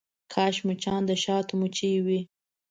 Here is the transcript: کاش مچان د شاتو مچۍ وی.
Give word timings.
کاش 0.33 0.55
مچان 0.67 1.01
د 1.09 1.11
شاتو 1.23 1.53
مچۍ 1.61 1.93
وی. 2.05 2.19